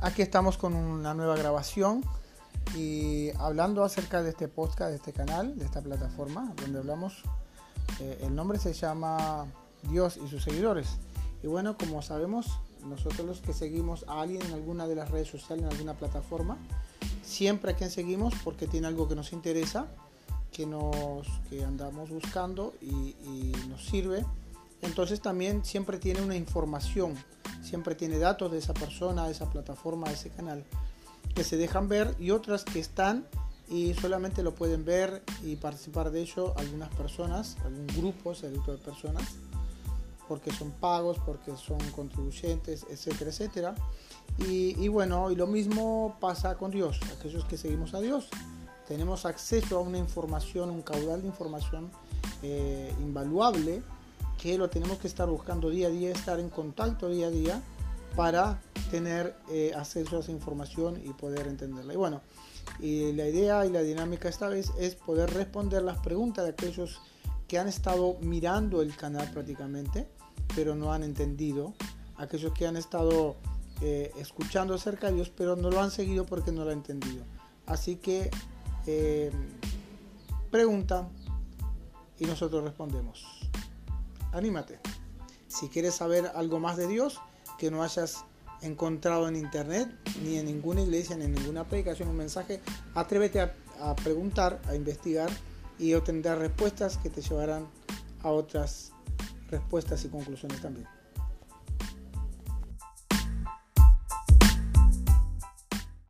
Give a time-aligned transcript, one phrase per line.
[0.00, 2.04] Aquí estamos con una nueva grabación
[2.76, 7.24] y hablando acerca de este podcast, de este canal, de esta plataforma, donde hablamos,
[7.98, 9.46] eh, el nombre se llama
[9.90, 10.98] Dios y sus seguidores.
[11.42, 15.26] Y bueno, como sabemos, nosotros los que seguimos a alguien en alguna de las redes
[15.26, 16.58] sociales, en alguna plataforma,
[17.24, 19.88] siempre a quien seguimos porque tiene algo que nos interesa,
[20.52, 24.24] que, nos, que andamos buscando y, y nos sirve.
[24.80, 27.16] Entonces también siempre tiene una información
[27.68, 30.64] siempre tiene datos de esa persona, de esa plataforma, de ese canal,
[31.34, 33.26] que se dejan ver y otras que están
[33.68, 38.78] y solamente lo pueden ver y participar de ello algunas personas, algún grupo selecto de
[38.78, 39.22] personas,
[40.26, 43.74] porque son pagos, porque son contribuyentes, etcétera, etcétera.
[44.38, 48.28] Y, bueno, y lo mismo pasa con Dios, aquellos que seguimos a Dios.
[48.86, 51.90] Tenemos acceso a una información, un caudal de información
[52.42, 53.82] eh, invaluable
[54.40, 57.62] que lo tenemos que estar buscando día a día, estar en contacto día a día
[58.16, 61.92] para tener eh, acceso a esa información y poder entenderla.
[61.92, 62.22] Y bueno,
[62.80, 67.00] y la idea y la dinámica esta vez es poder responder las preguntas de aquellos
[67.46, 70.08] que han estado mirando el canal prácticamente,
[70.54, 71.74] pero no han entendido,
[72.16, 73.36] aquellos que han estado
[73.80, 77.24] eh, escuchando acerca de Dios, pero no lo han seguido porque no lo han entendido.
[77.66, 78.30] Así que
[78.86, 79.30] eh,
[80.50, 81.08] preguntan
[82.18, 83.38] y nosotros respondemos
[84.32, 84.78] anímate.
[85.46, 87.20] Si quieres saber algo más de Dios
[87.58, 88.24] que no hayas
[88.62, 89.88] encontrado en internet,
[90.22, 92.60] ni en ninguna iglesia, ni en ninguna predicación, un mensaje,
[92.94, 95.30] atrévete a, a preguntar, a investigar
[95.78, 97.66] y obtendrás respuestas que te llevarán
[98.22, 98.92] a otras
[99.50, 100.86] respuestas y conclusiones también.